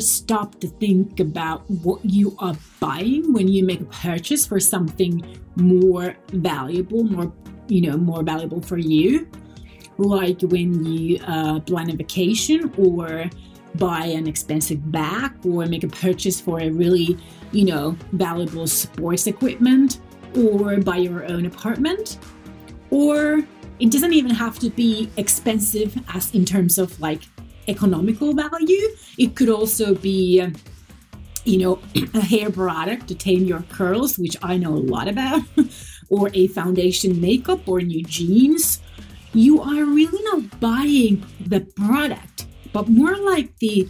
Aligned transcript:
stop 0.00 0.60
to 0.60 0.68
think 0.68 1.20
about 1.20 1.68
what 1.70 2.04
you 2.04 2.36
are 2.38 2.56
buying 2.80 3.32
when 3.32 3.48
you 3.48 3.64
make 3.64 3.80
a 3.80 3.84
purchase 3.84 4.46
for 4.46 4.60
something 4.60 5.22
more 5.56 6.16
valuable, 6.32 7.04
more 7.04 7.32
you 7.68 7.80
know, 7.80 7.96
more 7.96 8.22
valuable 8.22 8.60
for 8.60 8.78
you? 8.78 9.28
Like 9.98 10.40
when 10.42 10.84
you 10.84 11.18
uh, 11.26 11.60
plan 11.60 11.90
a 11.90 11.96
vacation 11.96 12.72
or 12.76 13.30
buy 13.76 14.06
an 14.06 14.26
expensive 14.26 14.90
bag 14.92 15.32
or 15.44 15.66
make 15.66 15.84
a 15.84 15.88
purchase 15.88 16.40
for 16.40 16.60
a 16.60 16.70
really, 16.70 17.18
you 17.52 17.64
know, 17.64 17.96
valuable 18.12 18.66
sports 18.66 19.26
equipment 19.26 20.00
or 20.36 20.78
buy 20.78 20.96
your 20.96 21.24
own 21.26 21.46
apartment. 21.46 22.18
Or 22.90 23.42
it 23.78 23.90
doesn't 23.90 24.12
even 24.12 24.30
have 24.30 24.58
to 24.60 24.70
be 24.70 25.10
expensive 25.16 25.98
as 26.14 26.34
in 26.34 26.44
terms 26.44 26.78
of 26.78 26.98
like 27.00 27.22
economical 27.68 28.34
value. 28.34 28.88
It 29.18 29.34
could 29.34 29.48
also 29.48 29.94
be, 29.94 30.44
you 31.44 31.58
know, 31.58 31.78
a 32.14 32.20
hair 32.20 32.50
product 32.50 33.08
to 33.08 33.14
tame 33.14 33.44
your 33.44 33.62
curls, 33.62 34.18
which 34.18 34.36
I 34.42 34.56
know 34.56 34.74
a 34.74 34.84
lot 34.94 35.08
about, 35.08 35.42
or 36.08 36.30
a 36.34 36.46
foundation 36.48 37.20
makeup 37.20 37.66
or 37.68 37.80
new 37.80 38.02
jeans. 38.04 38.80
You 39.32 39.60
are 39.60 39.84
really 39.84 40.22
not 40.24 40.60
buying 40.60 41.24
the 41.40 41.60
product, 41.60 42.46
but 42.72 42.88
more 42.88 43.16
like 43.16 43.56
the 43.58 43.88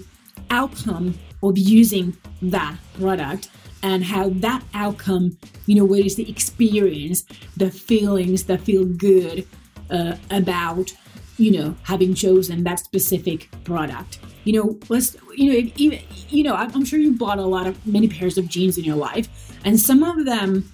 outcome 0.51 1.19
of 1.43 1.59
using 1.59 2.16
that 2.43 2.77
product 2.99 3.49
and 3.83 4.05
how 4.05 4.30
that 4.30 4.63
outcome, 4.74 5.37
you 5.66 5.77
know, 5.77 5.85
what 5.85 6.01
is 6.01 6.16
the 6.16 6.29
experience, 6.29 7.24
the 7.57 7.71
feelings 7.71 8.45
that 8.45 8.61
feel 8.63 8.85
good 8.85 9.46
uh, 9.90 10.16
about 10.30 10.93
you 11.38 11.51
know, 11.51 11.74
having 11.82 12.15
chosen 12.15 12.65
that 12.65 12.79
specific 12.80 13.48
product. 13.65 14.18
You 14.45 14.52
know, 14.52 14.79
let's, 14.88 15.16
you 15.34 15.52
know, 15.52 15.70
even, 15.76 16.01
you 16.28 16.43
know, 16.43 16.54
I'm 16.54 16.84
sure 16.84 16.98
you 16.98 17.12
bought 17.12 17.38
a 17.38 17.45
lot 17.45 17.66
of 17.66 17.87
many 17.87 18.09
pairs 18.09 18.38
of 18.38 18.48
jeans 18.48 18.78
in 18.78 18.84
your 18.84 18.96
life, 18.96 19.28
and 19.65 19.78
some 19.78 20.02
of 20.02 20.24
them 20.24 20.73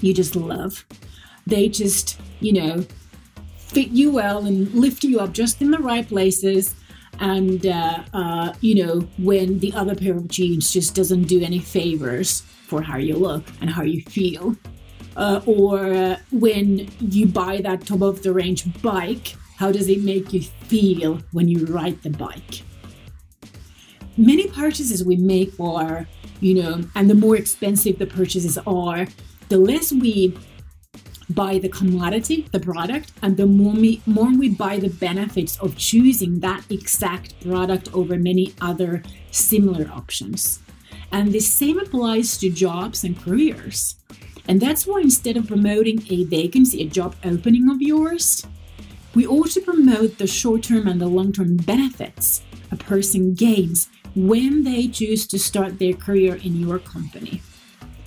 you 0.00 0.12
just 0.12 0.36
love. 0.36 0.84
They 1.46 1.68
just, 1.68 2.20
you 2.40 2.52
know, 2.52 2.84
fit 3.56 3.88
you 3.88 4.10
well 4.10 4.46
and 4.46 4.72
lift 4.74 5.04
you 5.04 5.20
up 5.20 5.32
just 5.32 5.62
in 5.62 5.70
the 5.70 5.78
right 5.78 6.06
places. 6.06 6.74
And, 7.18 7.66
uh, 7.66 8.02
uh, 8.12 8.52
you 8.60 8.84
know, 8.84 9.00
when 9.18 9.58
the 9.60 9.72
other 9.72 9.94
pair 9.94 10.16
of 10.16 10.28
jeans 10.28 10.70
just 10.70 10.94
doesn't 10.94 11.22
do 11.24 11.42
any 11.42 11.58
favors 11.58 12.42
for 12.66 12.82
how 12.82 12.98
you 12.98 13.16
look 13.16 13.44
and 13.60 13.70
how 13.70 13.82
you 13.82 14.02
feel. 14.02 14.56
Uh, 15.16 15.40
or 15.46 15.94
uh, 15.94 16.16
when 16.30 16.90
you 17.00 17.26
buy 17.26 17.58
that 17.62 17.86
top 17.86 18.02
of 18.02 18.22
the 18.22 18.32
range 18.32 18.64
bike 18.82 19.34
how 19.56 19.72
does 19.72 19.88
it 19.88 20.02
make 20.02 20.32
you 20.32 20.42
feel 20.42 21.20
when 21.32 21.48
you 21.48 21.64
ride 21.66 22.02
the 22.02 22.10
bike? 22.10 22.62
Many 24.16 24.48
purchases 24.48 25.04
we 25.04 25.16
make 25.16 25.58
are, 25.58 26.06
you 26.40 26.62
know, 26.62 26.82
and 26.94 27.08
the 27.08 27.14
more 27.14 27.36
expensive 27.36 27.98
the 27.98 28.06
purchases 28.06 28.58
are, 28.66 29.06
the 29.48 29.58
less 29.58 29.92
we 29.92 30.36
buy 31.30 31.58
the 31.58 31.68
commodity, 31.68 32.46
the 32.52 32.60
product, 32.60 33.12
and 33.22 33.36
the 33.36 33.46
more 33.46 33.72
we, 33.72 34.02
more 34.06 34.30
we 34.36 34.50
buy 34.50 34.78
the 34.78 34.90
benefits 34.90 35.58
of 35.58 35.76
choosing 35.76 36.40
that 36.40 36.62
exact 36.70 37.40
product 37.40 37.92
over 37.94 38.16
many 38.16 38.54
other 38.60 39.02
similar 39.30 39.90
options. 39.90 40.60
And 41.12 41.32
the 41.32 41.40
same 41.40 41.78
applies 41.78 42.36
to 42.38 42.50
jobs 42.50 43.04
and 43.04 43.18
careers. 43.18 43.96
And 44.48 44.60
that's 44.60 44.86
why 44.86 45.00
instead 45.00 45.36
of 45.36 45.48
promoting 45.48 46.02
a 46.10 46.24
vacancy, 46.24 46.82
a 46.82 46.86
job 46.86 47.16
opening 47.24 47.68
of 47.68 47.82
yours, 47.82 48.46
we 49.14 49.26
ought 49.26 49.50
to 49.52 49.60
promote 49.60 50.18
the 50.18 50.26
short 50.26 50.62
term 50.64 50.86
and 50.86 51.00
the 51.00 51.06
long 51.06 51.32
term 51.32 51.56
benefits 51.56 52.42
a 52.70 52.76
person 52.76 53.34
gains 53.34 53.88
when 54.14 54.64
they 54.64 54.88
choose 54.88 55.26
to 55.26 55.38
start 55.38 55.78
their 55.78 55.94
career 55.94 56.36
in 56.36 56.60
your 56.60 56.78
company. 56.78 57.42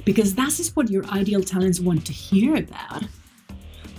Because 0.06 0.36
that 0.36 0.60
is 0.60 0.76
what 0.76 0.90
your 0.90 1.06
ideal 1.06 1.44
talents 1.44 1.80
want 1.80 2.06
to 2.06 2.14
hear 2.14 2.56
about. 2.56 3.04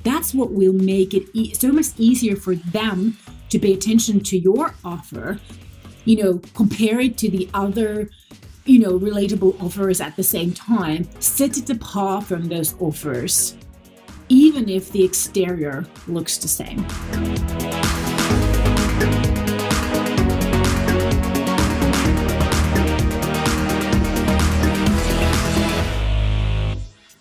That's 0.03 0.35
what 0.35 0.53
will 0.53 0.73
make 0.73 1.15
it 1.15 1.25
e- 1.35 1.55
so 1.55 1.73
much 1.73 1.87
easier 1.99 2.37
for 2.37 2.55
them 2.55 3.19
to 3.51 3.59
pay 3.59 3.75
attention 3.75 4.21
to 4.21 4.39
your 4.39 4.75
offer, 4.85 5.39
you 6.05 6.23
know, 6.23 6.41
compare 6.55 7.01
it 7.01 7.19
to 7.19 7.31
the 7.31 7.49
other, 7.53 8.11
you 8.65 8.79
know, 8.79 8.99
relatable 8.99 9.61
offers 9.63 10.01
at 10.01 10.17
the 10.17 10.23
same 10.23 10.53
time, 10.53 11.09
set 11.21 11.57
it 11.57 11.71
apart 11.71 12.25
from 12.25 12.49
those 12.49 12.75
offers 12.81 13.57
even 14.31 14.69
if 14.69 14.93
the 14.93 15.03
exterior 15.05 15.85
looks 16.07 16.39
the 16.39 16.47
same. 16.47 16.87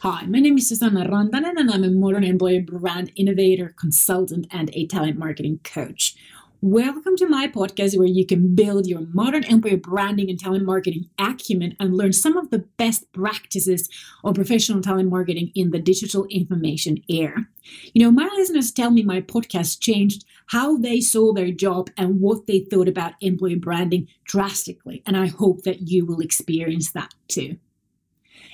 Hi, 0.02 0.26
my 0.28 0.40
name 0.40 0.58
is 0.58 0.70
Susanna 0.70 1.10
Rantanen, 1.10 1.58
and 1.58 1.72
I'm 1.72 1.84
a 1.84 1.90
modern 1.90 2.24
employer 2.24 2.62
brand 2.62 3.12
innovator, 3.16 3.74
consultant, 3.78 4.46
and 4.52 4.70
a 4.74 4.86
talent 4.86 5.18
marketing 5.18 5.60
coach. 5.64 6.16
Welcome 6.62 7.16
to 7.16 7.26
my 7.26 7.48
podcast 7.48 7.98
where 7.98 8.06
you 8.06 8.26
can 8.26 8.54
build 8.54 8.86
your 8.86 9.08
modern 9.14 9.46
employer 9.46 9.78
branding 9.78 10.30
and 10.30 10.38
talent 10.38 10.66
marketing 10.66 11.10
acumen 11.18 11.78
and 11.80 11.96
learn 11.96 12.12
some 12.12 12.36
of 12.36 12.50
the 12.50 12.66
best 12.76 13.10
practices 13.14 13.88
of 14.26 14.36
professional 14.36 14.82
talent 14.82 15.10
marketing 15.10 15.54
in 15.56 15.72
the 15.72 15.80
digital 15.80 16.26
information 16.26 16.98
era. 17.08 17.48
You 17.94 18.04
know, 18.04 18.12
my 18.12 18.30
listeners 18.36 18.74
tell 18.74 18.92
me 18.92 19.04
my 19.04 19.22
podcast 19.22 19.80
changed 19.80 20.26
how 20.48 20.76
they 20.76 21.00
saw 21.00 21.32
their 21.32 21.52
job 21.52 21.92
and 21.96 22.20
what 22.20 22.46
they 22.46 22.60
thought 22.60 22.90
about 22.90 23.14
employer 23.22 23.56
branding 23.56 24.10
drastically, 24.26 25.02
and 25.06 25.16
I 25.16 25.28
hope 25.28 25.62
that 25.64 25.88
you 25.88 26.06
will 26.06 26.20
experience 26.20 26.92
that 26.92 27.14
too. 27.30 27.56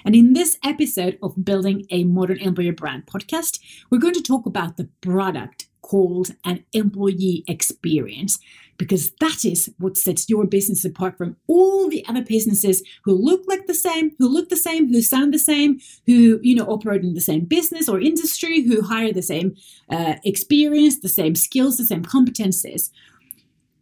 And 0.05 0.15
in 0.15 0.33
this 0.33 0.59
episode 0.63 1.17
of 1.23 1.43
Building 1.43 1.87
a 1.89 2.03
Modern 2.03 2.37
Employer 2.37 2.73
Brand 2.73 3.07
podcast, 3.07 3.59
we're 3.89 3.97
going 3.97 4.13
to 4.13 4.21
talk 4.21 4.45
about 4.45 4.77
the 4.77 4.89
product 5.01 5.64
called 5.85 6.29
an 6.43 6.65
employee 6.73 7.43
experience 7.47 8.39
because 8.77 9.11
that 9.19 9.45
is 9.45 9.71
what 9.77 9.95
sets 9.95 10.27
your 10.27 10.45
business 10.45 10.83
apart 10.83 11.15
from 11.15 11.37
all 11.47 11.87
the 11.87 12.03
other 12.07 12.23
businesses 12.23 12.81
who 13.03 13.13
look 13.13 13.43
like 13.47 13.67
the 13.67 13.73
same, 13.73 14.11
who 14.17 14.27
look 14.27 14.49
the 14.49 14.57
same, 14.57 14.91
who 14.91 15.01
sound 15.01 15.31
the 15.31 15.39
same, 15.39 15.79
who 16.07 16.39
you 16.41 16.55
know 16.55 16.65
operate 16.65 17.03
in 17.03 17.13
the 17.13 17.21
same 17.21 17.45
business 17.45 17.87
or 17.87 18.01
industry, 18.01 18.63
who 18.63 18.81
hire 18.81 19.13
the 19.13 19.21
same 19.21 19.55
uh, 19.91 20.15
experience, 20.23 20.99
the 20.99 21.15
same 21.21 21.35
skills, 21.35 21.77
the 21.77 21.85
same 21.85 22.03
competences. 22.03 22.89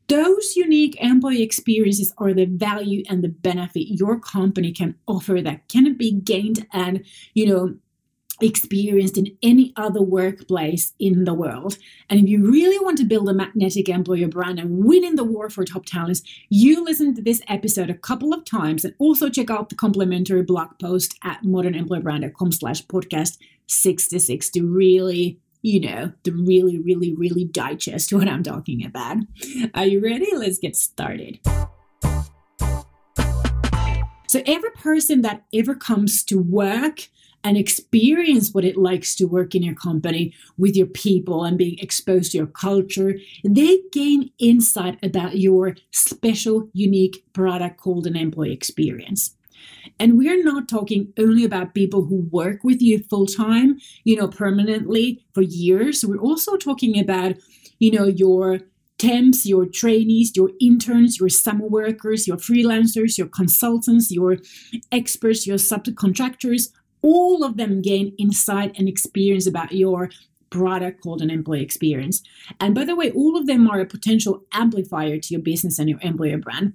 Those 0.10 0.58
unique 0.58 0.98
employee 1.00 1.42
experiences 1.42 2.14
are 2.18 2.34
the 2.34 2.46
value 2.46 3.04
and 3.10 3.24
the 3.24 3.30
benefit 3.30 3.98
your 3.98 4.20
company 4.20 4.74
can 4.74 4.96
offer 5.08 5.42
that 5.42 5.70
cannot 5.70 5.98
be 5.98 6.12
gained 6.12 6.68
and 6.74 7.06
you 7.34 7.48
know 7.48 7.76
experienced 8.44 9.18
in 9.18 9.38
any 9.42 9.74
other 9.76 10.02
workplace 10.02 10.94
in 11.00 11.24
the 11.24 11.34
world. 11.34 11.78
And 12.10 12.20
if 12.20 12.28
you 12.28 12.50
really 12.50 12.84
want 12.84 12.98
to 13.00 13.06
build 13.06 13.30
a 13.30 13.34
magnetic 13.34 13.90
employer 13.90 14.28
brand 14.28 14.60
and 14.60 14.84
win 14.84 15.04
in 15.04 15.16
the 15.16 15.24
war 15.24 15.50
for 15.50 15.64
top 15.64 15.86
talents, 15.86 16.22
you 16.50 16.84
listen 16.84 17.16
to 17.16 17.22
this 17.22 17.42
episode 17.48 17.90
a 17.90 17.96
couple 17.96 18.34
of 18.34 18.46
times 18.46 18.84
and 18.84 18.94
also 19.00 19.30
check 19.30 19.50
out 19.50 19.70
the 19.70 19.76
complimentary 19.76 20.44
blog 20.44 20.70
post 20.80 21.18
at 21.24 21.42
modernemployerbrand.com 21.44 22.52
slash 22.52 22.86
podcast 22.86 23.38
66 23.68 24.50
to 24.50 24.64
really 24.64 25.40
you 25.66 25.80
know, 25.80 26.12
to 26.26 26.32
really, 26.32 26.78
really, 26.78 27.16
really 27.16 27.46
digest 27.46 28.12
what 28.12 28.28
I'm 28.28 28.44
talking 28.44 28.86
about. 28.86 29.18
Are 29.74 29.86
you 29.86 30.02
ready? 30.04 30.28
Let's 30.36 30.60
get 30.60 30.76
started. 30.76 31.40
So, 34.28 34.42
every 34.46 34.72
person 34.72 35.22
that 35.22 35.44
ever 35.54 35.74
comes 35.74 36.24
to 36.26 36.38
work 36.38 37.08
and 37.44 37.58
experience 37.58 38.54
what 38.54 38.66
it 38.66 38.78
likes 38.78 39.16
to 39.16 39.26
work 39.26 39.54
in 39.54 39.64
your 39.64 39.76
company 39.76 40.34
with 40.58 40.76
your 40.76 40.88
people 40.88 41.44
and 41.44 41.58
being 41.58 41.78
exposed 41.80 42.32
to 42.32 42.38
your 42.38 42.48
culture, 42.48 43.16
they 43.44 43.80
gain 43.92 44.32
insight 44.40 44.98
about 45.04 45.38
your 45.38 45.76
special, 45.92 46.70
unique 46.74 47.24
product 47.34 47.80
called 47.80 48.08
an 48.08 48.16
employee 48.16 48.54
experience. 48.54 49.36
And 50.00 50.18
we're 50.18 50.44
not 50.44 50.68
talking 50.68 51.14
only 51.18 51.46
about 51.46 51.74
people 51.74 52.06
who 52.06 52.28
work 52.32 52.64
with 52.64 52.82
you 52.82 53.04
full 53.10 53.26
time, 53.26 53.78
you 54.04 54.16
know, 54.16 54.28
permanently 54.28 55.24
for 55.34 55.42
years. 55.42 56.04
We're 56.06 56.18
also 56.18 56.58
talking 56.58 57.00
about, 57.00 57.36
you 57.80 57.92
know, 57.92 58.06
your 58.06 58.60
temps, 58.98 59.46
your 59.46 59.66
trainees, 59.66 60.32
your 60.36 60.52
interns, 60.62 61.20
your 61.20 61.30
summer 61.30 61.68
workers, 61.68 62.28
your 62.28 62.38
freelancers, 62.38 63.18
your 63.18 63.28
consultants, 63.28 64.12
your 64.12 64.38
experts, 64.92 65.46
your 65.46 65.58
subcontractors, 65.58 66.70
all 67.04 67.44
of 67.44 67.58
them 67.58 67.82
gain 67.82 68.16
insight 68.18 68.76
and 68.80 68.90
experience 68.90 69.46
about 69.46 69.72
your 69.72 70.10
product 70.50 71.02
called 71.02 71.22
an 71.22 71.30
employee 71.30 71.62
experience. 71.62 72.24
And 72.60 72.74
by 72.74 72.86
the 72.86 72.96
way, 72.96 73.12
all 73.12 73.38
of 73.38 73.48
them 73.48 73.70
are 73.70 73.80
a 73.80 73.86
potential 73.86 74.46
amplifier 74.54 75.18
to 75.20 75.34
your 75.34 75.42
business 75.42 75.78
and 75.78 75.90
your 75.90 76.00
employer 76.02 76.38
brand 76.38 76.74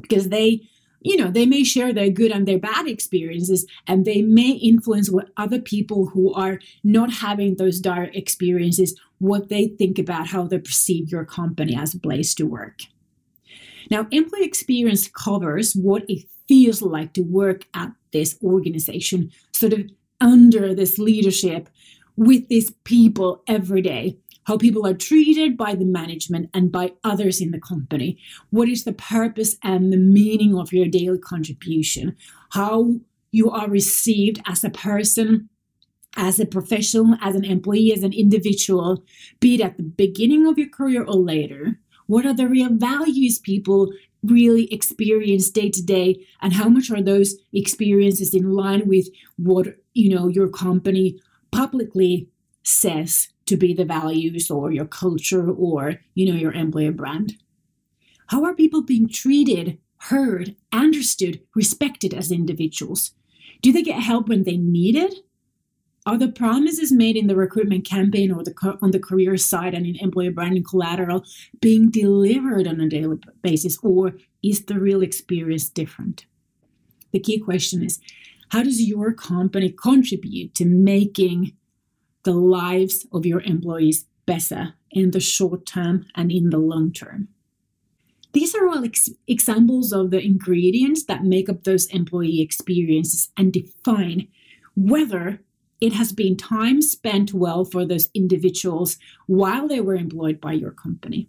because 0.00 0.28
they 0.28 0.68
you 1.00 1.16
know 1.16 1.30
they 1.30 1.46
may 1.46 1.62
share 1.62 1.92
their 1.92 2.08
good 2.08 2.32
and 2.32 2.48
their 2.48 2.58
bad 2.58 2.88
experiences 2.88 3.66
and 3.86 4.04
they 4.04 4.22
may 4.22 4.52
influence 4.52 5.10
what 5.10 5.28
other 5.36 5.60
people 5.60 6.06
who 6.06 6.32
are 6.34 6.58
not 6.82 7.12
having 7.12 7.56
those 7.56 7.78
direct 7.78 8.16
experiences 8.16 8.98
what 9.18 9.48
they 9.50 9.68
think 9.68 9.98
about 9.98 10.28
how 10.28 10.44
they 10.44 10.58
perceive 10.58 11.10
your 11.10 11.24
company 11.24 11.76
as 11.76 11.94
a 11.94 12.00
place 12.00 12.34
to 12.34 12.44
work 12.44 12.80
Now, 13.90 14.06
employee 14.10 14.44
experience 14.44 15.08
covers 15.08 15.74
what 15.74 16.04
it 16.08 16.26
feels 16.48 16.82
like 16.82 17.12
to 17.14 17.22
work 17.22 17.66
at 17.74 17.92
this 18.12 18.38
organization, 18.42 19.30
sort 19.54 19.72
of 19.72 19.80
under 20.20 20.74
this 20.74 20.98
leadership 20.98 21.68
with 22.16 22.48
these 22.48 22.70
people 22.84 23.42
every 23.46 23.82
day. 23.82 24.16
How 24.44 24.58
people 24.58 24.86
are 24.86 24.94
treated 24.94 25.56
by 25.56 25.74
the 25.74 25.86
management 25.86 26.50
and 26.52 26.70
by 26.70 26.92
others 27.02 27.40
in 27.40 27.50
the 27.50 27.60
company. 27.60 28.18
What 28.50 28.68
is 28.68 28.84
the 28.84 28.92
purpose 28.92 29.56
and 29.62 29.92
the 29.92 29.96
meaning 29.96 30.56
of 30.56 30.72
your 30.72 30.86
daily 30.86 31.18
contribution? 31.18 32.14
How 32.50 32.96
you 33.32 33.50
are 33.50 33.68
received 33.68 34.40
as 34.46 34.62
a 34.62 34.70
person, 34.70 35.48
as 36.16 36.38
a 36.38 36.46
professional, 36.46 37.16
as 37.20 37.34
an 37.34 37.44
employee, 37.44 37.92
as 37.92 38.02
an 38.02 38.12
individual, 38.12 39.02
be 39.40 39.54
it 39.54 39.60
at 39.60 39.76
the 39.76 39.82
beginning 39.82 40.46
of 40.46 40.58
your 40.58 40.68
career 40.68 41.02
or 41.02 41.14
later. 41.14 41.80
What 42.06 42.26
are 42.26 42.34
the 42.34 42.46
real 42.46 42.68
values 42.70 43.38
people 43.38 43.90
really 44.24 44.72
experience 44.72 45.50
day 45.50 45.70
to 45.70 45.82
day 45.82 46.26
and 46.40 46.54
how 46.54 46.68
much 46.68 46.90
are 46.90 47.02
those 47.02 47.36
experiences 47.52 48.34
in 48.34 48.52
line 48.52 48.86
with 48.86 49.08
what 49.36 49.76
you 49.92 50.08
know 50.14 50.28
your 50.28 50.48
company 50.48 51.20
publicly 51.52 52.28
says 52.62 53.28
to 53.46 53.56
be 53.56 53.74
the 53.74 53.84
values 53.84 54.50
or 54.50 54.72
your 54.72 54.86
culture 54.86 55.50
or 55.50 56.00
you 56.14 56.30
know 56.30 56.38
your 56.38 56.52
employer 56.52 56.92
brand? 56.92 57.34
How 58.28 58.44
are 58.44 58.54
people 58.54 58.82
being 58.82 59.08
treated 59.08 59.78
heard 59.98 60.56
understood 60.72 61.40
respected 61.54 62.14
as 62.14 62.32
individuals? 62.32 63.12
Do 63.62 63.72
they 63.72 63.82
get 63.82 64.00
help 64.00 64.28
when 64.28 64.44
they 64.44 64.56
need 64.56 64.96
it 64.96 65.14
are 66.06 66.18
the 66.18 66.28
promises 66.28 66.92
made 66.92 67.16
in 67.16 67.26
the 67.26 67.36
recruitment 67.36 67.84
campaign 67.84 68.30
or 68.30 68.44
the 68.44 68.54
on 68.82 68.90
the 68.90 68.98
career 68.98 69.36
side 69.36 69.74
and 69.74 69.86
in 69.86 69.96
employer 69.96 70.30
branding 70.30 70.64
collateral 70.64 71.24
being 71.60 71.90
delivered 71.90 72.66
on 72.66 72.80
a 72.80 72.88
daily 72.88 73.18
basis, 73.42 73.78
or 73.82 74.14
is 74.42 74.66
the 74.66 74.78
real 74.78 75.02
experience 75.02 75.68
different? 75.68 76.26
The 77.12 77.20
key 77.20 77.38
question 77.38 77.82
is 77.82 78.00
how 78.50 78.62
does 78.62 78.82
your 78.82 79.12
company 79.12 79.70
contribute 79.70 80.54
to 80.56 80.64
making 80.64 81.56
the 82.24 82.32
lives 82.32 83.06
of 83.12 83.26
your 83.26 83.40
employees 83.42 84.06
better 84.26 84.74
in 84.90 85.10
the 85.10 85.20
short 85.20 85.66
term 85.66 86.06
and 86.14 86.30
in 86.30 86.50
the 86.50 86.58
long 86.58 86.92
term? 86.92 87.28
These 88.32 88.54
are 88.54 88.68
all 88.68 88.84
ex- 88.84 89.08
examples 89.28 89.92
of 89.92 90.10
the 90.10 90.20
ingredients 90.20 91.04
that 91.04 91.24
make 91.24 91.48
up 91.48 91.64
those 91.64 91.86
employee 91.86 92.40
experiences 92.40 93.30
and 93.36 93.52
define 93.52 94.28
whether 94.74 95.40
it 95.84 95.92
has 95.92 96.14
been 96.14 96.34
time 96.34 96.80
spent 96.80 97.34
well 97.34 97.62
for 97.62 97.84
those 97.84 98.08
individuals 98.14 98.96
while 99.26 99.68
they 99.68 99.82
were 99.82 99.94
employed 99.94 100.40
by 100.40 100.52
your 100.52 100.70
company. 100.70 101.28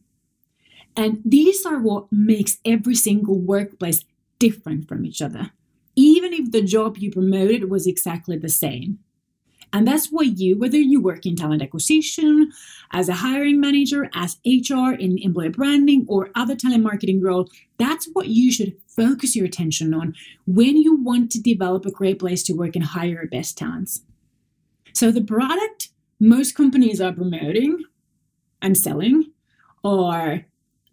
And 0.95 1.21
these 1.25 1.65
are 1.65 1.77
what 1.77 2.07
makes 2.09 2.59
every 2.63 2.95
single 2.95 3.37
workplace 3.37 4.05
different 4.39 4.87
from 4.87 5.05
each 5.05 5.21
other, 5.21 5.51
even 5.97 6.31
if 6.31 6.53
the 6.53 6.61
job 6.61 6.97
you 6.97 7.11
promoted 7.11 7.69
was 7.69 7.85
exactly 7.85 8.37
the 8.37 8.47
same. 8.47 8.99
And 9.73 9.85
that's 9.85 10.07
why 10.07 10.23
you, 10.23 10.57
whether 10.57 10.77
you 10.77 11.01
work 11.01 11.25
in 11.25 11.35
talent 11.35 11.61
acquisition, 11.61 12.49
as 12.93 13.09
a 13.09 13.15
hiring 13.15 13.59
manager, 13.59 14.09
as 14.13 14.37
HR 14.45 14.91
in 14.97 15.17
employer 15.17 15.49
branding, 15.49 16.05
or 16.07 16.29
other 16.33 16.55
talent 16.55 16.81
marketing 16.81 17.21
role, 17.21 17.49
that's 17.77 18.07
what 18.13 18.27
you 18.27 18.53
should 18.53 18.77
focus 18.87 19.35
your 19.35 19.47
attention 19.47 19.93
on 19.93 20.15
when 20.45 20.77
you 20.77 20.95
want 20.95 21.29
to 21.31 21.41
develop 21.41 21.85
a 21.85 21.91
great 21.91 22.19
place 22.19 22.41
to 22.43 22.53
work 22.53 22.77
and 22.77 22.85
hire 22.85 23.09
your 23.09 23.27
best 23.27 23.57
talents. 23.57 24.01
So 24.95 25.11
the 25.11 25.21
product 25.21 25.89
most 26.21 26.55
companies 26.55 27.01
are 27.01 27.11
promoting 27.11 27.83
and 28.61 28.77
selling 28.77 29.31
are 29.83 30.45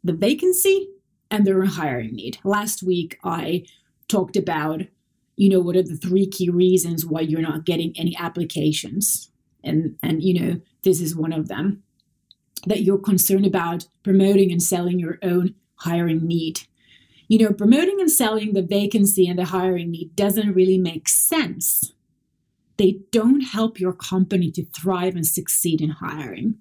the 0.03 0.13
vacancy 0.13 0.89
and 1.31 1.47
the 1.47 1.65
hiring 1.67 2.17
need. 2.17 2.39
Last 2.43 2.83
week 2.83 3.21
I 3.23 3.65
talked 4.09 4.37
about 4.37 4.83
you 5.37 5.49
know 5.49 5.61
what 5.61 5.77
are 5.77 5.85
the 5.85 5.97
three 5.97 6.27
key 6.27 6.51
reasons 6.51 7.07
why 7.07 7.21
you're 7.21 7.41
not 7.41 7.65
getting 7.65 7.95
any 7.97 8.15
applications 8.19 9.31
and 9.65 9.97
and 10.03 10.23
you 10.23 10.39
know 10.39 10.61
this 10.83 11.01
is 11.01 11.17
one 11.17 11.33
of 11.33 11.49
them 11.49 11.83
that 12.67 12.83
you're 12.83 12.99
concerned 12.99 13.47
about 13.47 13.87
promoting 14.03 14.53
and 14.53 14.63
selling 14.63 14.99
your 14.99 15.19
own 15.23 15.55
hiring 15.77 16.27
need 16.27 16.61
you 17.29 17.39
know 17.39 17.53
promoting 17.53 17.99
and 17.99 18.11
selling 18.11 18.53
the 18.53 18.63
vacancy 18.63 19.27
and 19.27 19.39
the 19.39 19.47
hiring 19.47 19.91
need 19.91 20.15
doesn't 20.15 20.53
really 20.53 20.77
make 20.77 21.09
sense 21.09 21.95
they 22.83 22.99
don't 23.13 23.43
help 23.43 23.79
your 23.79 23.93
company 23.93 24.51
to 24.51 24.65
thrive 24.65 25.15
and 25.15 25.25
succeed 25.25 25.81
in 25.81 25.91
hiring. 25.91 26.57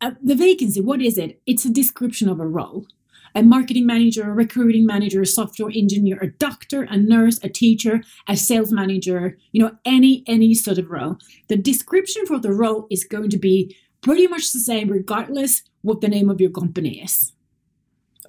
Uh, 0.00 0.10
the 0.20 0.34
vacancy, 0.34 0.80
what 0.80 1.00
is 1.00 1.16
it? 1.16 1.40
It's 1.46 1.64
a 1.64 1.72
description 1.72 2.28
of 2.28 2.40
a 2.40 2.46
role. 2.46 2.86
A 3.32 3.44
marketing 3.44 3.86
manager, 3.86 4.28
a 4.28 4.34
recruiting 4.34 4.86
manager, 4.86 5.22
a 5.22 5.26
software 5.26 5.70
engineer, 5.72 6.18
a 6.20 6.32
doctor, 6.32 6.82
a 6.82 6.96
nurse, 6.96 7.38
a 7.44 7.48
teacher, 7.48 8.02
a 8.26 8.36
sales 8.36 8.72
manager, 8.72 9.38
you 9.52 9.62
know, 9.62 9.76
any 9.84 10.24
any 10.26 10.52
sort 10.52 10.78
of 10.78 10.90
role. 10.90 11.16
The 11.46 11.56
description 11.56 12.26
for 12.26 12.40
the 12.40 12.52
role 12.52 12.88
is 12.90 13.04
going 13.04 13.30
to 13.30 13.38
be 13.38 13.76
pretty 14.00 14.26
much 14.26 14.50
the 14.52 14.58
same 14.58 14.88
regardless 14.88 15.62
what 15.82 16.00
the 16.00 16.08
name 16.08 16.28
of 16.28 16.40
your 16.40 16.50
company 16.50 17.00
is 17.00 17.35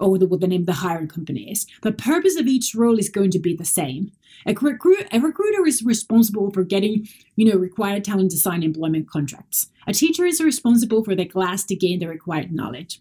or 0.00 0.18
the, 0.18 0.26
name 0.46 0.62
of 0.62 0.66
the 0.66 0.72
hiring 0.74 1.08
company 1.08 1.50
is. 1.50 1.66
The 1.82 1.92
purpose 1.92 2.36
of 2.36 2.46
each 2.46 2.74
role 2.74 2.98
is 2.98 3.08
going 3.08 3.30
to 3.32 3.38
be 3.38 3.54
the 3.54 3.64
same. 3.64 4.12
A, 4.46 4.54
recruit, 4.54 5.06
a 5.12 5.18
recruiter 5.18 5.66
is 5.66 5.82
responsible 5.82 6.50
for 6.50 6.64
getting, 6.64 7.08
you 7.36 7.46
know, 7.46 7.58
required 7.58 8.04
talent 8.04 8.30
to 8.32 8.38
sign 8.38 8.62
employment 8.62 9.08
contracts. 9.08 9.70
A 9.86 9.92
teacher 9.92 10.24
is 10.24 10.40
responsible 10.40 11.04
for 11.04 11.14
the 11.14 11.24
class 11.24 11.64
to 11.64 11.76
gain 11.76 11.98
the 11.98 12.08
required 12.08 12.52
knowledge. 12.52 13.00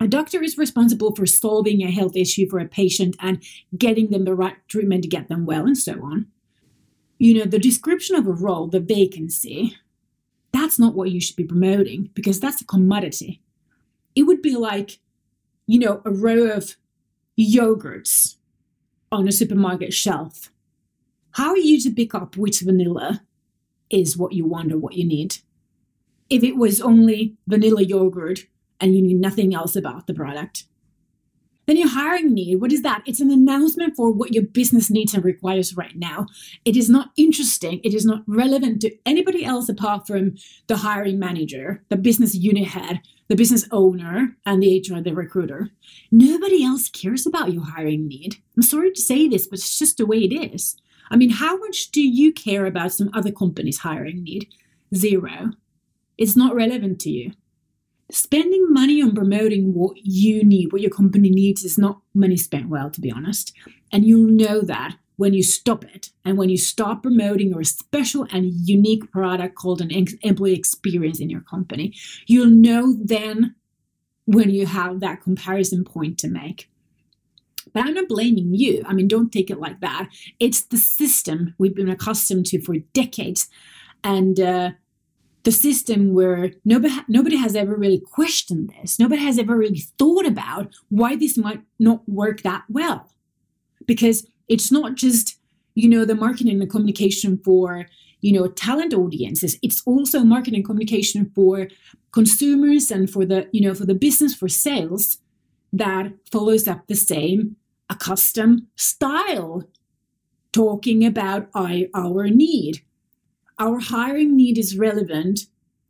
A 0.00 0.06
doctor 0.06 0.42
is 0.42 0.58
responsible 0.58 1.14
for 1.14 1.26
solving 1.26 1.82
a 1.82 1.90
health 1.90 2.16
issue 2.16 2.48
for 2.48 2.60
a 2.60 2.68
patient 2.68 3.16
and 3.20 3.42
getting 3.76 4.10
them 4.10 4.24
the 4.24 4.34
right 4.34 4.56
treatment 4.68 5.02
to 5.02 5.08
get 5.08 5.28
them 5.28 5.44
well, 5.44 5.66
and 5.66 5.76
so 5.76 5.94
on. 6.04 6.26
You 7.18 7.34
know, 7.34 7.44
the 7.44 7.58
description 7.58 8.14
of 8.14 8.26
a 8.26 8.32
role, 8.32 8.68
the 8.68 8.78
vacancy, 8.78 9.76
that's 10.52 10.78
not 10.78 10.94
what 10.94 11.10
you 11.10 11.20
should 11.20 11.36
be 11.36 11.44
promoting 11.44 12.10
because 12.14 12.38
that's 12.38 12.60
a 12.60 12.66
commodity. 12.66 13.42
It 14.14 14.22
would 14.22 14.40
be 14.40 14.54
like 14.54 15.00
you 15.68 15.78
know, 15.78 16.00
a 16.04 16.10
row 16.10 16.44
of 16.50 16.76
yogurts 17.38 18.36
on 19.12 19.28
a 19.28 19.32
supermarket 19.32 19.92
shelf. 19.92 20.50
How 21.32 21.50
are 21.50 21.58
you 21.58 21.78
to 21.82 21.90
pick 21.90 22.14
up 22.14 22.36
which 22.36 22.62
vanilla 22.62 23.22
is 23.90 24.16
what 24.16 24.32
you 24.32 24.46
want 24.46 24.72
or 24.72 24.78
what 24.78 24.94
you 24.94 25.06
need? 25.06 25.36
If 26.30 26.42
it 26.42 26.56
was 26.56 26.80
only 26.80 27.36
vanilla 27.46 27.82
yogurt 27.82 28.46
and 28.80 28.94
you 28.94 29.02
knew 29.02 29.18
nothing 29.18 29.54
else 29.54 29.76
about 29.76 30.06
the 30.06 30.14
product. 30.14 30.64
Then 31.66 31.76
your 31.76 31.88
hiring 31.88 32.32
need, 32.32 32.62
what 32.62 32.72
is 32.72 32.80
that? 32.80 33.02
It's 33.04 33.20
an 33.20 33.30
announcement 33.30 33.94
for 33.94 34.10
what 34.10 34.32
your 34.32 34.44
business 34.44 34.90
needs 34.90 35.12
and 35.12 35.22
requires 35.22 35.76
right 35.76 35.94
now. 35.94 36.26
It 36.64 36.78
is 36.78 36.88
not 36.88 37.10
interesting. 37.18 37.80
It 37.84 37.92
is 37.92 38.06
not 38.06 38.22
relevant 38.26 38.80
to 38.82 38.96
anybody 39.04 39.44
else 39.44 39.68
apart 39.68 40.06
from 40.06 40.36
the 40.66 40.78
hiring 40.78 41.18
manager, 41.18 41.84
the 41.90 41.98
business 41.98 42.34
unit 42.34 42.68
head, 42.68 43.02
the 43.28 43.36
business 43.36 43.66
owner, 43.70 44.36
and 44.46 44.62
the 44.62 44.80
HR, 44.80 45.00
the 45.00 45.14
recruiter. 45.14 45.70
Nobody 46.10 46.64
else 46.64 46.88
cares 46.88 47.26
about 47.26 47.52
your 47.52 47.64
hiring 47.64 48.08
need. 48.08 48.36
I'm 48.56 48.62
sorry 48.62 48.92
to 48.92 49.00
say 49.00 49.28
this, 49.28 49.46
but 49.46 49.58
it's 49.58 49.78
just 49.78 49.98
the 49.98 50.06
way 50.06 50.18
it 50.18 50.34
is. 50.34 50.76
I 51.10 51.16
mean, 51.16 51.30
how 51.30 51.56
much 51.58 51.90
do 51.90 52.02
you 52.02 52.32
care 52.32 52.66
about 52.66 52.92
some 52.92 53.10
other 53.14 53.30
company's 53.30 53.78
hiring 53.78 54.24
need? 54.24 54.48
Zero. 54.94 55.52
It's 56.16 56.36
not 56.36 56.54
relevant 56.54 57.00
to 57.00 57.10
you 57.10 57.32
spending 58.10 58.72
money 58.72 59.02
on 59.02 59.14
promoting 59.14 59.74
what 59.74 59.96
you 60.02 60.42
need, 60.44 60.72
what 60.72 60.80
your 60.80 60.90
company 60.90 61.30
needs, 61.30 61.64
is 61.64 61.78
not 61.78 62.00
money 62.14 62.36
spent 62.36 62.68
well, 62.68 62.90
to 62.90 63.00
be 63.00 63.10
honest. 63.10 63.52
And 63.92 64.04
you'll 64.04 64.30
know 64.30 64.60
that 64.62 64.96
when 65.18 65.34
you 65.34 65.42
stop 65.42 65.84
it 65.84 66.10
and 66.24 66.38
when 66.38 66.48
you 66.48 66.56
stop 66.56 67.02
promoting 67.02 67.50
your 67.50 67.64
special 67.64 68.26
and 68.30 68.46
unique 68.64 69.10
product 69.10 69.56
called 69.56 69.80
an 69.80 69.90
employee 70.22 70.54
experience 70.54 71.18
in 71.18 71.28
your 71.28 71.40
company. 71.40 71.92
You'll 72.26 72.50
know 72.50 72.96
then 72.98 73.56
when 74.26 74.50
you 74.50 74.64
have 74.66 75.00
that 75.00 75.20
comparison 75.20 75.84
point 75.84 76.18
to 76.18 76.28
make. 76.28 76.70
But 77.72 77.84
I'm 77.84 77.94
not 77.94 78.08
blaming 78.08 78.54
you. 78.54 78.84
I 78.86 78.94
mean, 78.94 79.08
don't 79.08 79.32
take 79.32 79.50
it 79.50 79.58
like 79.58 79.80
that. 79.80 80.08
It's 80.38 80.62
the 80.62 80.78
system 80.78 81.54
we've 81.58 81.74
been 81.74 81.90
accustomed 81.90 82.46
to 82.46 82.62
for 82.62 82.76
decades. 82.94 83.48
And 84.04 84.38
uh, 84.38 84.70
the 85.42 85.50
system 85.50 86.14
where 86.14 86.52
nobody 86.64 86.94
nobody 87.08 87.36
has 87.36 87.56
ever 87.56 87.74
really 87.74 88.00
questioned 88.00 88.72
this. 88.80 89.00
Nobody 89.00 89.22
has 89.22 89.36
ever 89.36 89.56
really 89.56 89.82
thought 89.98 90.26
about 90.26 90.74
why 90.90 91.16
this 91.16 91.36
might 91.36 91.62
not 91.78 92.08
work 92.08 92.42
that 92.42 92.62
well, 92.68 93.12
because 93.84 94.26
it's 94.48 94.70
not 94.72 94.94
just 94.94 95.36
you 95.74 95.88
know 95.88 96.04
the 96.04 96.14
marketing 96.14 96.60
and 96.60 96.70
communication 96.70 97.38
for 97.38 97.86
you 98.20 98.32
know 98.32 98.48
talent 98.48 98.94
audiences. 98.94 99.58
It's 99.62 99.82
also 99.86 100.20
marketing 100.20 100.56
and 100.56 100.64
communication 100.64 101.30
for 101.34 101.68
consumers 102.12 102.90
and 102.90 103.08
for 103.10 103.24
the 103.24 103.48
you 103.52 103.60
know 103.60 103.74
for 103.74 103.86
the 103.86 103.94
business 103.94 104.34
for 104.34 104.48
sales 104.48 105.18
that 105.72 106.12
follows 106.30 106.66
up 106.66 106.86
the 106.86 106.96
same 106.96 107.56
accustomed 107.90 108.62
style 108.76 109.68
talking 110.52 111.04
about 111.04 111.48
our 111.54 112.28
need 112.28 112.82
our 113.58 113.80
hiring 113.80 114.36
need 114.36 114.56
is 114.56 114.78
relevant 114.78 115.40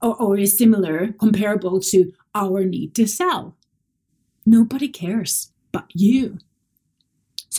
or, 0.00 0.20
or 0.20 0.38
is 0.38 0.56
similar, 0.56 1.12
comparable 1.12 1.80
to 1.80 2.12
our 2.34 2.64
need 2.64 2.94
to 2.94 3.06
sell. 3.06 3.56
Nobody 4.46 4.88
cares. 4.88 5.52
but 5.70 5.86
you. 5.92 6.38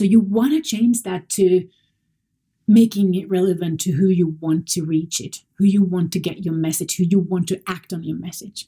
So 0.00 0.06
you 0.06 0.20
want 0.20 0.54
to 0.54 0.62
change 0.62 1.02
that 1.02 1.28
to 1.32 1.68
making 2.66 3.14
it 3.16 3.28
relevant 3.28 3.82
to 3.82 3.92
who 3.92 4.06
you 4.06 4.38
want 4.40 4.66
to 4.68 4.82
reach 4.82 5.20
it, 5.20 5.40
who 5.58 5.66
you 5.66 5.82
want 5.82 6.10
to 6.12 6.18
get 6.18 6.42
your 6.42 6.54
message, 6.54 6.96
who 6.96 7.04
you 7.04 7.18
want 7.18 7.48
to 7.48 7.60
act 7.66 7.92
on 7.92 8.02
your 8.02 8.16
message. 8.16 8.66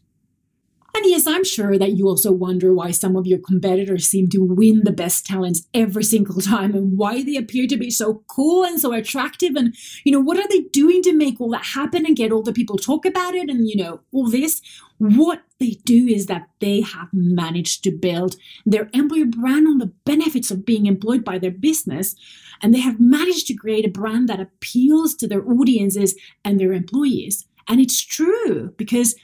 And 0.95 1.07
yes, 1.07 1.27
I'm 1.27 1.43
sure 1.43 1.79
that 1.79 1.93
you 1.93 2.07
also 2.07 2.31
wonder 2.31 2.75
why 2.75 2.91
some 2.91 3.17
of 3.17 3.27
your 3.27 3.39
competitors 3.39 4.07
seem 4.07 4.29
to 4.29 4.45
win 4.45 4.83
the 4.85 4.93
best 4.93 5.25
talents 5.25 5.67
every 5.73 6.05
single 6.05 6.41
time 6.41 6.75
and 6.75 6.99
why 6.99 7.23
they 7.23 7.37
appear 7.37 7.67
to 7.69 7.79
be 7.79 7.91
so 7.91 8.23
cool 8.29 8.63
and 8.63 8.79
so 8.79 8.93
attractive. 8.93 9.57
And, 9.57 9.75
you 10.05 10.13
know, 10.13 10.21
what 10.21 10.39
are 10.39 10.49
they 10.49 10.61
doing 10.61 11.03
to 11.03 11.15
make 11.15 11.41
all 11.41 11.51
that 11.53 11.65
happen 11.65 12.05
and 12.05 12.15
get 12.15 12.31
all 12.31 12.43
the 12.43 12.53
people 12.53 12.77
talk 12.77 13.07
about 13.07 13.35
it 13.35 13.49
and, 13.49 13.67
you 13.69 13.77
know, 13.77 14.01
all 14.13 14.29
this? 14.29 14.61
What 14.99 15.43
they 15.59 15.79
do 15.85 16.07
is 16.07 16.27
that 16.27 16.49
they 16.61 16.83
have 16.83 17.09
managed 17.13 17.83
to 17.85 17.91
build 17.91 18.37
their 18.67 18.91
employer 18.93 19.25
brand 19.25 19.67
on 19.67 19.79
the 19.79 19.93
benefits 20.05 20.51
of 20.51 20.67
being 20.67 20.85
employed 20.85 21.25
by 21.25 21.39
their 21.39 21.51
business. 21.51 22.15
And 22.61 22.75
they 22.75 22.81
have 22.81 23.01
managed 23.01 23.47
to 23.47 23.55
create 23.55 23.87
a 23.87 23.91
brand 23.91 24.29
that 24.29 24.41
appeals 24.41 25.15
to 25.17 25.27
their 25.27 25.45
audiences 25.51 26.15
and 26.45 26.61
their 26.61 26.73
employees. 26.73 27.47
And 27.67 27.81
it's 27.81 28.01
true 28.01 28.75
because 28.77 29.15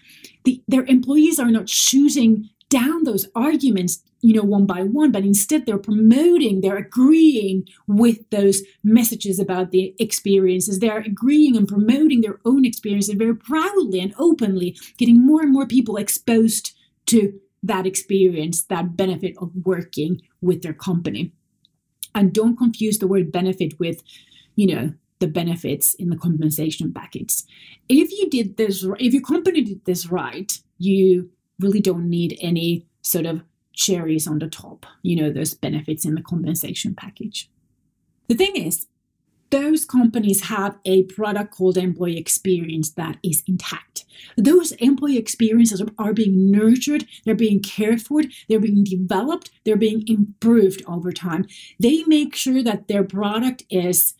the, 0.48 0.62
their 0.66 0.84
employees 0.84 1.38
are 1.38 1.50
not 1.50 1.68
shooting 1.68 2.48
down 2.70 3.04
those 3.04 3.26
arguments 3.34 4.02
you 4.20 4.34
know 4.34 4.42
one 4.42 4.66
by 4.66 4.82
one 4.82 5.12
but 5.12 5.24
instead 5.24 5.64
they're 5.64 5.78
promoting 5.78 6.60
they're 6.60 6.76
agreeing 6.76 7.66
with 7.86 8.18
those 8.30 8.62
messages 8.82 9.38
about 9.38 9.70
the 9.70 9.94
experiences. 9.98 10.78
They're 10.78 10.98
agreeing 10.98 11.56
and 11.56 11.68
promoting 11.68 12.20
their 12.20 12.40
own 12.44 12.64
experiences 12.64 13.14
very 13.14 13.36
proudly 13.36 14.00
and 14.00 14.14
openly 14.18 14.76
getting 14.96 15.24
more 15.24 15.42
and 15.42 15.52
more 15.52 15.66
people 15.66 15.96
exposed 15.96 16.72
to 17.06 17.38
that 17.62 17.86
experience 17.86 18.64
that 18.64 18.96
benefit 18.96 19.34
of 19.38 19.50
working 19.64 20.20
with 20.40 20.62
their 20.62 20.72
company. 20.72 21.32
And 22.14 22.32
don't 22.32 22.56
confuse 22.56 22.98
the 22.98 23.06
word 23.06 23.30
benefit 23.30 23.78
with 23.78 24.02
you 24.56 24.74
know 24.74 24.92
the 25.18 25.26
benefits 25.26 25.94
in 25.94 26.10
the 26.10 26.16
compensation 26.16 26.92
package. 26.92 27.42
If 27.88 28.10
you 28.12 28.28
did 28.30 28.56
this, 28.56 28.87
if 28.98 29.12
your 29.12 29.22
company 29.22 29.62
did 29.62 29.84
this 29.84 30.06
right, 30.06 30.58
you 30.78 31.30
really 31.58 31.80
don't 31.80 32.08
need 32.08 32.38
any 32.40 32.87
sort 33.02 33.26
of 33.26 33.42
cherries 33.72 34.26
on 34.26 34.38
the 34.38 34.48
top, 34.48 34.87
you 35.02 35.16
know, 35.16 35.30
those 35.30 35.54
benefits 35.54 36.04
in 36.04 36.14
the 36.14 36.22
compensation 36.22 36.94
package. 36.94 37.50
The 38.28 38.34
thing 38.34 38.56
is, 38.56 38.87
those 39.50 39.84
companies 39.84 40.44
have 40.44 40.76
a 40.84 41.04
product 41.04 41.54
called 41.54 41.78
employee 41.78 42.18
experience 42.18 42.90
that 42.90 43.16
is 43.22 43.42
intact. 43.46 44.04
Those 44.37 44.72
employee 44.72 45.16
experiences 45.16 45.82
are 45.98 46.12
being 46.12 46.50
nurtured, 46.50 47.06
they're 47.25 47.34
being 47.34 47.60
cared 47.60 48.02
for, 48.02 48.22
they're 48.48 48.60
being 48.60 48.84
developed, 48.84 49.50
they're 49.64 49.76
being 49.76 50.04
improved 50.06 50.82
over 50.87 51.12
time. 51.12 51.46
They 51.80 52.04
make 52.04 52.34
sure 52.34 52.62
that 52.62 52.88
their 52.88 53.04
product 53.04 53.64
is 53.70 54.14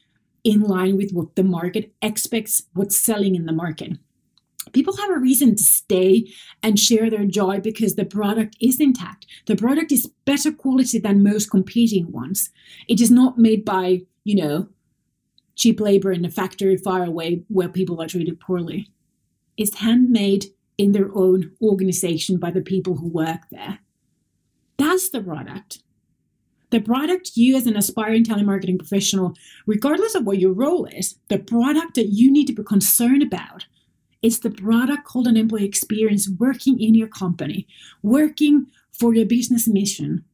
in 0.45 0.63
line 0.63 0.97
with 0.97 1.13
what 1.13 1.37
the 1.37 1.43
market 1.43 1.93
expects, 2.03 2.63
what's 2.75 2.97
selling 2.97 3.35
in 3.35 3.47
the 3.47 3.53
market. 3.53 3.93
People 4.73 4.97
have 4.97 5.11
a 5.11 5.19
reason 5.19 5.57
to 5.57 5.63
stay 5.63 6.31
and 6.63 6.79
share 6.79 7.09
their 7.09 7.25
joy 7.25 7.61
because 7.61 7.95
the 7.95 8.05
product 8.05 8.57
is 8.61 8.81
intact. 8.81 9.27
The 9.47 9.57
product 9.57 9.93
is 9.93 10.11
better 10.25 10.53
quality 10.53 10.99
than 10.99 11.23
most 11.23 11.51
competing 11.51 12.13
ones. 12.13 12.51
It 12.87 13.01
is 13.01 13.11
not 13.11 13.39
made 13.39 13.65
by, 13.65 14.03
you 14.25 14.37
know, 14.37 14.69
cheap 15.57 15.81
labor 15.81 16.13
in 16.13 16.25
a 16.25 16.31
factory 16.31 16.77
far 16.77 17.03
away 17.03 17.45
where 17.49 17.69
people 17.69 18.01
are 18.01 18.07
treated 18.07 18.41
poorly. 18.41 18.91
It's 19.57 19.79
handmade 19.79 20.47
in 20.77 20.93
their 20.93 21.11
own 21.15 21.53
organization 21.61 22.39
by 22.39 22.51
the 22.51 22.61
people 22.61 22.97
who 22.97 23.09
work 23.09 23.41
there. 23.51 23.81
That's 24.77 25.11
the 25.11 25.21
product. 25.21 25.83
The 26.71 26.81
product 26.81 27.33
you, 27.35 27.57
as 27.57 27.67
an 27.67 27.77
aspiring 27.77 28.25
talent 28.25 28.47
marketing 28.47 28.79
professional, 28.79 29.35
regardless 29.67 30.15
of 30.15 30.25
what 30.25 30.39
your 30.39 30.53
role 30.53 30.85
is, 30.87 31.17
the 31.29 31.39
product 31.39 31.95
that 31.95 32.09
you 32.09 32.31
need 32.31 32.47
to 32.47 32.53
be 32.53 32.63
concerned 32.63 33.23
about 33.23 33.67
is 34.21 34.41
the 34.41 34.51
product 34.51 35.05
called 35.05 35.27
an 35.27 35.37
employee 35.37 35.65
experience 35.65 36.29
working 36.39 36.81
in 36.81 36.95
your 36.95 37.09
company, 37.09 37.67
working 38.03 38.67
for 38.93 39.15
your 39.15 39.25
business 39.25 39.69
mission, 39.69 40.25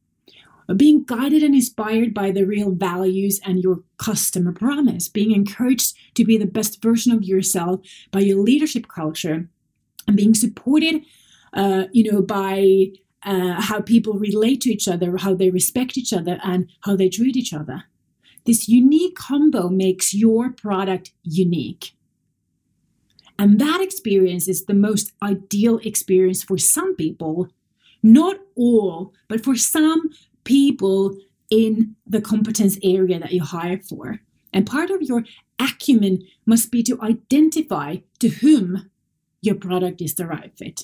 being 0.75 1.03
guided 1.03 1.43
and 1.43 1.53
inspired 1.53 2.13
by 2.13 2.31
the 2.31 2.45
real 2.45 2.71
values 2.71 3.39
and 3.45 3.61
your 3.61 3.83
customer 3.97 4.51
promise, 4.51 5.07
being 5.07 5.31
encouraged 5.31 5.95
to 6.15 6.25
be 6.25 6.37
the 6.37 6.47
best 6.47 6.81
version 6.81 7.11
of 7.11 7.23
yourself 7.23 7.79
by 8.11 8.19
your 8.19 8.41
leadership 8.41 8.87
culture, 8.87 9.47
and 10.07 10.17
being 10.17 10.33
supported, 10.33 11.03
uh, 11.53 11.85
you 11.91 12.11
know, 12.11 12.21
by 12.21 12.87
uh, 13.25 13.59
how 13.59 13.81
people 13.81 14.13
relate 14.13 14.61
to 14.61 14.71
each 14.71 14.87
other, 14.87 15.17
how 15.17 15.33
they 15.33 15.49
respect 15.49 15.97
each 15.97 16.13
other, 16.13 16.39
and 16.43 16.69
how 16.81 16.95
they 16.95 17.09
treat 17.09 17.35
each 17.35 17.53
other. 17.53 17.83
This 18.45 18.69
unique 18.69 19.15
combo 19.15 19.69
makes 19.69 20.13
your 20.13 20.51
product 20.51 21.11
unique. 21.23 21.95
And 23.37 23.59
that 23.59 23.81
experience 23.81 24.47
is 24.47 24.65
the 24.65 24.73
most 24.73 25.11
ideal 25.21 25.79
experience 25.79 26.43
for 26.43 26.57
some 26.57 26.95
people, 26.95 27.49
not 28.01 28.37
all, 28.55 29.13
but 29.27 29.43
for 29.43 29.55
some 29.55 30.09
people 30.43 31.17
in 31.49 31.95
the 32.07 32.21
competence 32.21 32.77
area 32.83 33.19
that 33.19 33.33
you 33.33 33.43
hire 33.43 33.79
for. 33.79 34.21
And 34.53 34.65
part 34.65 34.89
of 34.89 35.01
your 35.01 35.25
acumen 35.59 36.25
must 36.45 36.71
be 36.71 36.81
to 36.83 37.01
identify 37.01 37.97
to 38.19 38.29
whom 38.29 38.89
your 39.41 39.55
product 39.55 40.01
is 40.01 40.15
the 40.15 40.27
right 40.27 40.51
fit. 40.57 40.83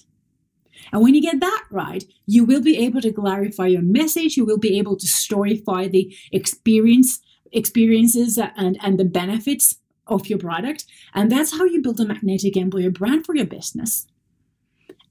And 0.91 1.01
when 1.01 1.15
you 1.15 1.21
get 1.21 1.39
that 1.39 1.65
right, 1.69 2.03
you 2.25 2.43
will 2.43 2.61
be 2.61 2.77
able 2.77 3.01
to 3.01 3.11
clarify 3.11 3.67
your 3.67 3.81
message. 3.81 4.38
You 4.38 4.45
will 4.45 4.57
be 4.57 4.77
able 4.77 4.95
to 4.97 5.05
storyfy 5.05 5.91
the 5.91 6.15
experience, 6.31 7.19
experiences 7.51 8.38
and, 8.38 8.77
and 8.81 9.00
the 9.00 9.05
benefits 9.05 9.75
of 10.07 10.27
your 10.27 10.39
product. 10.39 10.85
And 11.13 11.31
that's 11.31 11.57
how 11.57 11.65
you 11.65 11.81
build 11.81 12.00
a 12.00 12.05
magnetic 12.05 12.57
employer 12.57 12.89
brand 12.89 13.25
for 13.25 13.35
your 13.35 13.45
business. 13.45 14.07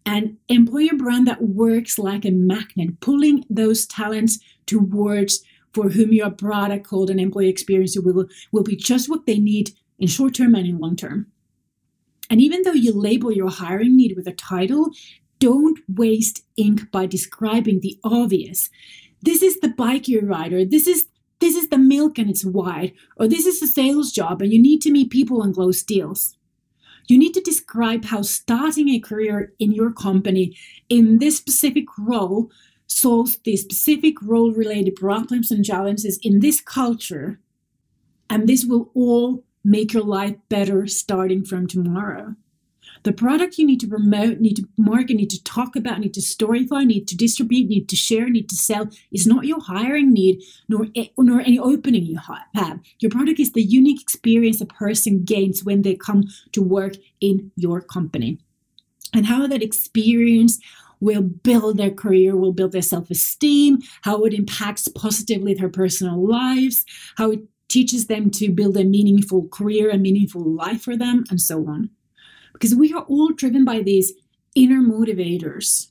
An 0.07 0.39
employer 0.49 0.95
brand 0.97 1.27
that 1.29 1.43
works 1.43 1.99
like 1.99 2.25
a 2.25 2.31
magnet, 2.31 3.01
pulling 3.01 3.45
those 3.51 3.87
talents 3.87 4.39
towards 4.67 5.43
for 5.73 5.91
whom 5.91 6.13
your 6.13 6.31
product 6.31 6.87
called 6.87 7.11
an 7.11 7.21
employee 7.21 7.49
experience 7.49 7.97
will, 7.99 8.27
will 8.51 8.63
be 8.63 8.77
just 8.77 9.09
what 9.09 9.27
they 9.27 9.39
need 9.39 9.71
in 9.99 10.09
short 10.09 10.35
term 10.35 10.55
and 10.55 10.67
in 10.67 10.79
long 10.79 10.97
term. 10.97 11.27
And 12.29 12.41
even 12.41 12.63
though 12.63 12.73
you 12.73 12.93
label 12.93 13.33
your 13.33 13.51
hiring 13.51 13.97
need 13.97 14.17
with 14.17 14.27
a 14.27 14.33
title, 14.33 14.91
don't 15.41 15.81
waste 15.89 16.45
ink 16.57 16.91
by 16.93 17.07
describing 17.07 17.81
the 17.81 17.99
obvious. 18.05 18.71
This 19.23 19.43
is 19.43 19.59
the 19.61 19.69
bike 19.69 20.07
you 20.07 20.21
ride, 20.21 20.53
or 20.53 20.65
this 20.65 20.87
is 20.87 21.07
this 21.41 21.57
is 21.57 21.71
the 21.71 21.79
milk 21.79 22.19
and 22.19 22.29
it's 22.29 22.45
wide, 22.45 22.93
or 23.17 23.27
this 23.27 23.47
is 23.47 23.63
a 23.63 23.67
sales 23.67 24.13
job 24.13 24.43
and 24.43 24.53
you 24.53 24.61
need 24.61 24.83
to 24.83 24.91
meet 24.91 25.11
people 25.11 25.43
and 25.43 25.55
close 25.55 25.83
deals. 25.83 26.37
You 27.09 27.19
need 27.19 27.33
to 27.33 27.41
describe 27.41 28.05
how 28.05 28.23
starting 28.23 28.91
a 28.91 29.01
career 29.01 29.53
in 29.59 29.73
your 29.73 29.91
company 29.91 30.55
in 30.89 31.19
this 31.19 31.39
specific 31.39 31.87
role 31.99 32.51
solves 32.87 33.39
the 33.39 33.57
specific 33.57 34.21
role 34.21 34.53
related 34.53 34.97
problems 34.97 35.51
and 35.51 35.65
challenges 35.65 36.19
in 36.23 36.41
this 36.41 36.61
culture. 36.61 37.41
And 38.29 38.47
this 38.47 38.65
will 38.65 38.91
all 38.95 39.45
make 39.65 39.93
your 39.93 40.05
life 40.05 40.37
better 40.49 40.87
starting 40.87 41.45
from 41.45 41.67
tomorrow. 41.67 42.37
The 43.03 43.13
product 43.13 43.57
you 43.57 43.67
need 43.67 43.81
to 43.81 43.87
promote, 43.87 44.41
need 44.41 44.57
to 44.57 44.69
market, 44.77 45.15
need 45.15 45.31
to 45.31 45.43
talk 45.43 45.75
about, 45.75 46.01
need 46.01 46.15
to 46.15 46.21
storyfy, 46.21 46.85
need 46.85 47.09
to 47.09 47.17
distribute, 47.17 47.69
need 47.69 47.89
to 47.89 47.97
share, 47.97 48.29
need 48.29 48.49
to 48.51 48.57
sell 48.57 48.91
is 49.11 49.27
not 49.27 49.47
your 49.47 49.61
hiring 49.61 50.13
need 50.13 50.43
nor, 50.69 50.87
nor 51.19 51.41
any 51.41 51.59
opening 51.59 52.05
you 52.05 52.19
have. 52.55 52.81
Your 52.99 53.11
product 53.11 53.41
is 53.41 53.53
the 53.53 53.63
unique 53.63 54.03
experience 54.03 54.61
a 54.61 54.67
person 54.67 55.25
gains 55.25 55.65
when 55.65 55.83
they 55.83 55.95
come 55.95 56.25
to 56.53 56.63
work 56.63 56.95
in 57.21 57.51
your 57.57 57.81
company. 57.81 58.39
And 59.15 59.27
how 59.27 59.47
that 59.47 59.63
experience 59.63 60.61
will 61.01 61.23
build 61.23 61.79
their 61.79 61.91
career, 61.91 62.37
will 62.37 62.53
build 62.53 62.73
their 62.73 62.83
self 62.83 63.11
esteem, 63.11 63.79
how 64.03 64.25
it 64.25 64.35
impacts 64.35 64.89
positively 64.89 65.55
their 65.55 65.71
personal 65.71 66.27
lives, 66.27 66.85
how 67.17 67.31
it 67.31 67.41
teaches 67.69 68.07
them 68.07 68.31
to 68.31 68.51
build 68.51 68.77
a 68.77 68.85
meaningful 68.85 69.49
career, 69.49 69.91
a 69.91 69.99
meaningful 69.99 70.43
life 70.43 70.83
for 70.83 70.97
them, 70.97 71.25
and 71.31 71.41
so 71.41 71.67
on. 71.67 71.91
Because 72.53 72.75
we 72.75 72.93
are 72.93 73.03
all 73.03 73.33
driven 73.33 73.65
by 73.65 73.81
these 73.81 74.13
inner 74.55 74.81
motivators, 74.81 75.89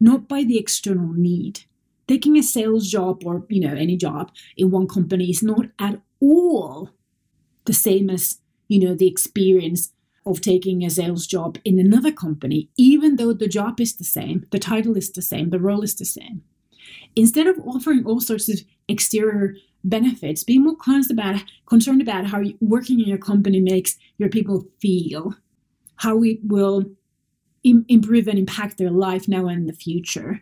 not 0.00 0.28
by 0.28 0.42
the 0.42 0.58
external 0.58 1.12
need. 1.12 1.60
Taking 2.08 2.36
a 2.36 2.42
sales 2.42 2.90
job 2.90 3.22
or 3.24 3.46
you 3.48 3.60
know 3.60 3.74
any 3.74 3.96
job 3.96 4.32
in 4.56 4.70
one 4.70 4.88
company 4.88 5.30
is 5.30 5.42
not 5.42 5.66
at 5.78 6.00
all 6.20 6.90
the 7.64 7.72
same 7.72 8.10
as 8.10 8.38
you 8.68 8.80
know 8.80 8.94
the 8.94 9.06
experience 9.06 9.92
of 10.24 10.40
taking 10.40 10.84
a 10.84 10.90
sales 10.90 11.26
job 11.26 11.58
in 11.64 11.78
another 11.78 12.12
company, 12.12 12.68
even 12.76 13.16
though 13.16 13.32
the 13.32 13.48
job 13.48 13.80
is 13.80 13.96
the 13.96 14.04
same, 14.04 14.46
the 14.50 14.58
title 14.58 14.96
is 14.96 15.10
the 15.10 15.22
same, 15.22 15.50
the 15.50 15.58
role 15.58 15.82
is 15.82 15.96
the 15.96 16.04
same. 16.04 16.42
Instead 17.16 17.46
of 17.46 17.58
offering 17.66 18.04
all 18.04 18.20
sorts 18.20 18.48
of 18.48 18.60
exterior 18.88 19.54
benefits, 19.84 20.44
be 20.44 20.58
more 20.58 20.76
concerned 20.76 21.18
about, 21.18 21.42
concerned 21.66 22.00
about 22.00 22.26
how 22.26 22.42
working 22.60 23.00
in 23.00 23.08
your 23.08 23.18
company 23.18 23.60
makes 23.60 23.96
your 24.18 24.28
people 24.28 24.66
feel 24.80 25.34
how 25.96 26.22
it 26.22 26.38
will 26.42 26.84
Im- 27.64 27.84
improve 27.88 28.26
and 28.26 28.38
impact 28.38 28.78
their 28.78 28.90
life 28.90 29.28
now 29.28 29.46
and 29.46 29.60
in 29.60 29.66
the 29.66 29.72
future. 29.72 30.40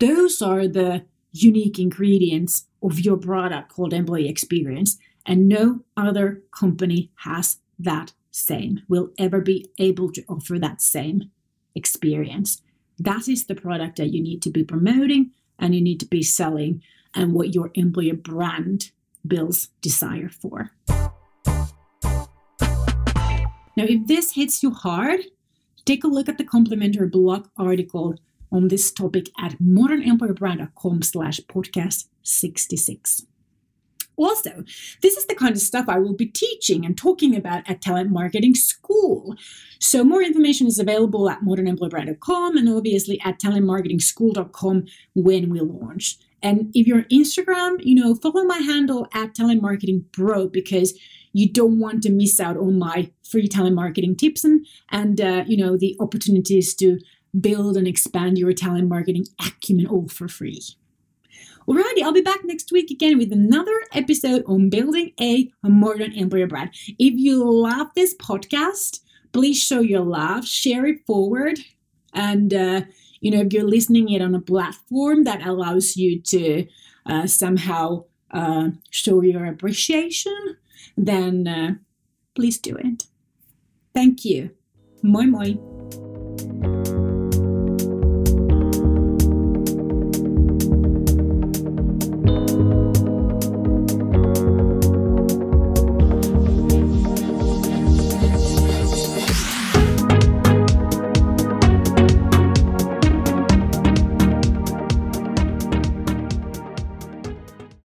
Those 0.00 0.42
are 0.42 0.66
the 0.66 1.04
unique 1.32 1.78
ingredients 1.78 2.66
of 2.82 3.00
your 3.00 3.16
product 3.16 3.72
called 3.72 3.92
employee 3.92 4.28
experience. 4.28 4.98
And 5.24 5.48
no 5.48 5.80
other 5.96 6.42
company 6.52 7.10
has 7.16 7.58
that 7.78 8.12
same, 8.30 8.80
will 8.88 9.10
ever 9.18 9.40
be 9.40 9.70
able 9.78 10.10
to 10.12 10.24
offer 10.28 10.58
that 10.58 10.80
same 10.82 11.30
experience. 11.74 12.62
That 12.98 13.28
is 13.28 13.46
the 13.46 13.54
product 13.54 13.96
that 13.96 14.12
you 14.12 14.22
need 14.22 14.42
to 14.42 14.50
be 14.50 14.64
promoting 14.64 15.32
and 15.58 15.74
you 15.74 15.80
need 15.80 16.00
to 16.00 16.06
be 16.06 16.22
selling 16.22 16.82
and 17.14 17.32
what 17.32 17.54
your 17.54 17.70
employer 17.74 18.14
brand 18.14 18.90
builds 19.26 19.68
desire 19.80 20.28
for. 20.28 20.72
Now, 23.76 23.84
if 23.84 24.06
this 24.06 24.32
hits 24.32 24.62
you 24.62 24.70
hard, 24.70 25.20
take 25.84 26.04
a 26.04 26.08
look 26.08 26.28
at 26.28 26.38
the 26.38 26.44
complimentary 26.44 27.08
blog 27.08 27.48
article 27.56 28.16
on 28.50 28.68
this 28.68 28.90
topic 28.92 29.28
at 29.38 29.58
modernemployerbrand.com 29.58 31.02
slash 31.02 31.40
podcast 31.40 32.06
66. 32.22 33.26
Also, 34.16 34.64
this 35.02 35.16
is 35.16 35.26
the 35.26 35.34
kind 35.34 35.54
of 35.54 35.60
stuff 35.60 35.86
I 35.88 35.98
will 35.98 36.14
be 36.14 36.26
teaching 36.26 36.86
and 36.86 36.96
talking 36.96 37.36
about 37.36 37.68
at 37.68 37.82
Talent 37.82 38.10
Marketing 38.10 38.54
School. 38.54 39.36
So, 39.78 40.04
more 40.04 40.22
information 40.22 40.66
is 40.66 40.78
available 40.78 41.28
at 41.28 41.42
modernemployerbrand.com 41.42 42.56
and 42.56 42.68
obviously 42.68 43.20
at 43.24 43.38
talentmarketingschool.com 43.38 44.86
when 45.14 45.50
we 45.50 45.60
launch. 45.60 46.16
And 46.42 46.70
if 46.74 46.86
you're 46.86 46.98
on 46.98 47.06
Instagram, 47.12 47.84
you 47.84 47.94
know, 47.94 48.14
follow 48.14 48.44
my 48.44 48.58
handle 48.58 49.06
at 49.12 49.34
Talent 49.34 49.60
Marketing 49.60 50.06
Bro 50.12 50.48
because 50.48 50.98
you 51.36 51.46
don't 51.52 51.78
want 51.78 52.02
to 52.02 52.10
miss 52.10 52.40
out 52.40 52.56
on 52.56 52.78
my 52.78 53.10
free 53.22 53.46
talent 53.46 53.76
marketing 53.76 54.16
tips 54.16 54.42
and 54.42 54.66
and 54.90 55.20
uh, 55.20 55.44
you 55.46 55.56
know 55.56 55.76
the 55.76 55.94
opportunities 56.00 56.74
to 56.74 56.98
build 57.38 57.76
and 57.76 57.86
expand 57.86 58.38
your 58.38 58.54
talent 58.54 58.88
marketing 58.88 59.26
acumen 59.46 59.86
all 59.86 60.08
for 60.08 60.28
free. 60.28 60.62
Alrighty, 61.68 62.02
I'll 62.02 62.12
be 62.12 62.22
back 62.22 62.44
next 62.44 62.72
week 62.72 62.90
again 62.90 63.18
with 63.18 63.32
another 63.32 63.78
episode 63.92 64.44
on 64.46 64.70
building 64.70 65.12
a 65.20 65.50
modern 65.62 66.12
employer 66.12 66.46
brand. 66.46 66.70
If 66.98 67.14
you 67.18 67.44
love 67.44 67.88
this 67.94 68.14
podcast, 68.14 69.00
please 69.32 69.60
show 69.60 69.80
your 69.80 70.04
love, 70.04 70.46
share 70.46 70.86
it 70.86 71.04
forward, 71.06 71.58
and 72.14 72.54
uh, 72.54 72.80
you 73.20 73.30
know 73.30 73.40
if 73.40 73.52
you're 73.52 73.68
listening 73.68 74.08
it 74.08 74.22
on 74.22 74.34
a 74.34 74.40
platform 74.40 75.24
that 75.24 75.46
allows 75.46 75.98
you 75.98 76.22
to 76.22 76.66
uh, 77.04 77.26
somehow 77.26 78.04
uh, 78.30 78.70
show 78.90 79.20
your 79.20 79.44
appreciation, 79.44 80.56
then 80.96 81.46
uh, 81.46 81.74
please 82.34 82.58
do 82.58 82.76
it. 82.76 83.04
Thank 83.94 84.24
you. 84.24 84.50
Moi 85.02 85.26
moi. 85.26 85.75